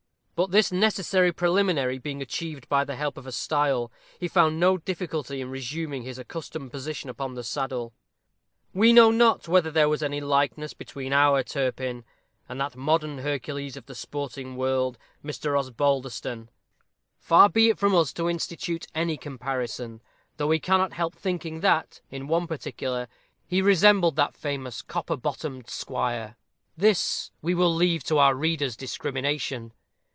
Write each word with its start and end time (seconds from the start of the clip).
But 0.33 0.49
this 0.49 0.71
necessary 0.71 1.31
preliminary 1.31 1.99
being 1.99 2.19
achieved 2.19 2.67
by 2.67 2.83
the 2.83 2.95
help 2.95 3.15
of 3.15 3.27
a 3.27 3.31
stile, 3.31 3.91
he 4.19 4.27
found 4.27 4.59
no 4.59 4.75
difficulty 4.75 5.39
in 5.39 5.51
resuming 5.51 6.01
his 6.01 6.17
accustomed 6.17 6.71
position 6.71 7.11
upon 7.11 7.35
the 7.35 7.43
saddle. 7.43 7.93
We 8.73 8.91
know 8.91 9.11
not 9.11 9.47
whether 9.47 9.69
there 9.69 9.87
was 9.87 10.01
any 10.01 10.19
likeness 10.19 10.73
between 10.73 11.13
our 11.13 11.43
Turpin 11.43 12.03
and 12.49 12.59
that 12.59 12.75
modern 12.75 13.19
Hercules 13.19 13.77
of 13.77 13.85
the 13.85 13.93
sporting 13.93 14.55
world, 14.55 14.97
Mr. 15.23 15.55
Osbaldeston. 15.59 16.49
Far 17.19 17.47
be 17.47 17.69
it 17.69 17.77
from 17.77 17.93
us 17.93 18.11
to 18.13 18.27
institute 18.27 18.87
any 18.95 19.17
comparison, 19.17 20.01
though 20.37 20.47
we 20.47 20.59
cannot 20.59 20.93
help 20.93 21.13
thinking 21.13 21.59
that, 21.59 22.01
in 22.09 22.27
one 22.27 22.47
particular, 22.47 23.07
he 23.45 23.61
resembled 23.61 24.15
that 24.15 24.33
famous 24.35 24.81
"copper 24.81 25.17
bottomed" 25.17 25.69
squire. 25.69 26.35
This 26.75 27.29
we 27.43 27.53
will 27.53 27.75
leave 27.75 28.03
to 28.05 28.17
our 28.17 28.33
reader's 28.33 28.75
discrimination. 28.75 29.73